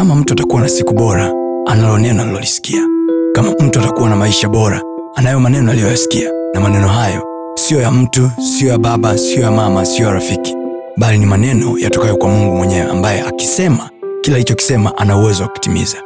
[0.00, 1.32] kama mtu atakuwa na siku bora,
[1.66, 2.82] analo neno alilolisikia.
[3.34, 4.82] Kama mtu atakuwa na maisha bora,
[5.14, 7.22] anayo maneno aliyoyasikia, na maneno hayo
[7.54, 10.54] siyo ya mtu, siyo ya baba, siyo ya mama, siyo ya rafiki,
[10.96, 15.96] bali ni maneno yatokayo kwa Mungu mwenyewe, ambaye akisema kila alichokisema ana uwezo wa kutimiza.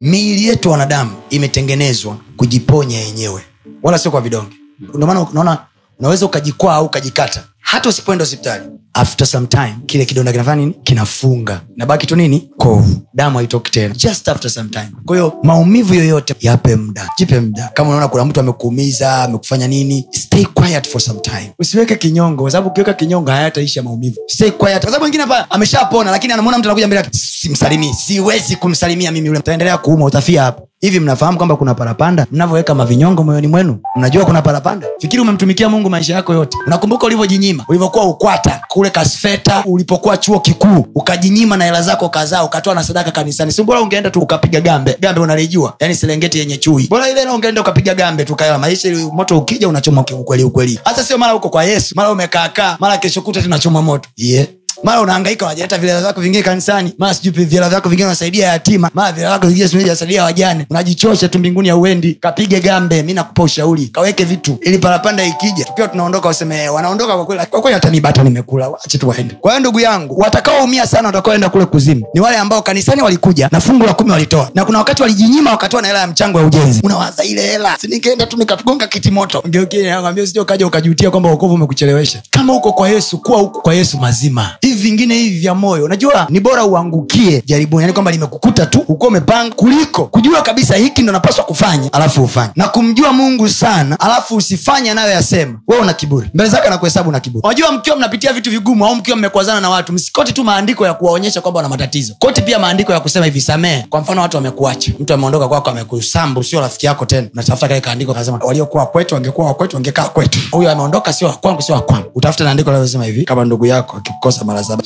[0.00, 3.42] miili yetu wanadamu imetengenezwa kujiponya yenyewe.
[3.82, 4.56] Wala sio kwa vidonge.
[4.94, 5.58] Ndio maana unaona
[5.98, 7.44] unaweza ukajikwaa au ukajikata.
[7.60, 8.64] Hata usipoenda hospitali
[8.94, 10.74] after some time kile kidonda kinafanya nini?
[10.84, 11.60] Kinafunga.
[11.76, 12.50] Nabaki tu nini?
[12.58, 13.02] Kovu.
[13.14, 13.94] Damu haitoki tena.
[13.94, 14.88] Just after some time.
[15.06, 17.08] Kwa maumivu yoyote yape muda.
[17.18, 17.70] Jipe muda.
[17.74, 21.52] Kama unaona kuna mtu amekuumiza amekufanya nini stay quiet for some time.
[21.58, 24.16] Usiweke kinyongo kwa sababu ukiweka kinyongo hayataisha maumivu.
[24.26, 24.78] Stay quiet.
[24.80, 27.92] Kwa sababu wengine hapa ameshapona lakini anamwona mtu anakuja mbele simsalimii.
[27.94, 29.38] Siwezi kumsalimia mimi yule.
[29.38, 32.26] Utaendelea kuuma utafia hapo hivi mnafahamu kwamba kuna parapanda?
[32.32, 34.86] Mnavyoweka mavinyongo moyoni mwenu mnajua kuna parapanda?
[34.98, 36.58] Fikiri umemtumikia mungu maisha yako yote.
[36.66, 37.64] Unakumbuka ulivyojinyima?
[37.68, 43.10] Ulivyokuwa ukwata kule kasfeta ulipokuwa chuo kikuu ukajinyima na hela zako kadhaa ukatoa na sadaka
[43.10, 43.52] kanisani.
[43.52, 44.96] Si bora ungeenda tu ukapiga gambe.
[45.00, 45.74] Gambe unalijua.
[45.80, 46.86] Yani serengeti yenye chui.
[46.90, 50.80] Bora ile na ungeenda ukapiga gambe tu kaela maisha ili moto ukija unachoma ukweli ukweli.
[50.84, 51.94] Hata sio mara huko kwa yesu.
[51.96, 52.76] Mara umekaakaa.
[52.80, 54.08] Mara kesho kuta tunachoma moto.
[54.16, 54.46] Yeah
[54.82, 56.94] mara unahangaika wajaleta vilela vyako vingine kanisani.
[56.98, 58.90] Mara sijui vilela vyako vingine unasaidia yatima.
[58.94, 60.66] Mara vilela vyako vingine sijui wajane.
[60.70, 62.14] Unajichosha tu mbinguni ya uendi.
[62.14, 63.86] Kapige gambe mi nakupa ushauri.
[63.86, 64.58] Kaweke vitu.
[64.62, 67.46] Ili parapanda ikija tukiwa tunaondoka useme wanaondoka kwa kweli.
[67.46, 72.06] Kwa hata nibata nimekula wache tu kwa hiyo ndugu yangu watakaoumia sana watakaoenda kule kuzimu.
[72.14, 74.50] Ni wale ambao kanisani walikuja na fungu la kumi walitoa.
[74.54, 76.80] Na kuna wakati walijinyima wakatoa na hela ya mchango ya ujenzi.
[76.84, 77.76] Unawaza ile hela.
[77.80, 79.42] Siningeenda tu nikagonga kiti moto.
[79.48, 82.22] Ngeukiambia sio ukaja ukajutia kwamba wokovu umekuchelewesha.
[82.30, 85.84] Kama uko kwa yesu kuwa huku kwa yesu mazima hivi vingine hivi vya moyo.
[85.84, 91.02] Unajua ni bora uangukie jaribuni yani kwamba limekukuta tu ukuwa umepanga kuliko kujua kabisa hiki
[91.02, 92.50] ndo napaswa kufanya alafu ufanye.
[92.56, 95.58] Na kumjua mungu sana alafu usifanye anayoyasema.
[95.68, 96.30] We una kiburi.
[96.34, 97.42] Mbele zake anakuhesabu na kiburi.
[97.44, 101.40] Unajua mkiwa mnapitia vitu vigumu au mkiwa mmekwazana na watu msikoti tu maandiko ya kuwaonyesha
[101.40, 102.14] kwamba wana matatizo.
[102.18, 103.86] Koti pia maandiko ya kusema hivi samehe.
[103.90, 104.92] Kwa mfano watu wamekuacha.
[105.00, 107.28] Mtu ameondoka kwako amekusambu sio rafiki yako tena.
[107.32, 110.38] Unatafuta kale kaandiko kasema waliokuwa kwetu wangekuwa wakwetu wangekaa kwetu.
[110.50, 112.70] Huyo ameondoka sio wakwangu sio wakwangu utafuta naandiko
[113.04, 114.82] hivi kama ndugu yako akikukosa mara saba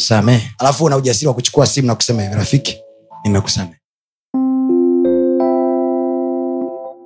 [0.58, 2.76] alafu una ujasiri wa kuchukua simu na kusema hivi rafiki
[3.24, 3.76] nimekusamehe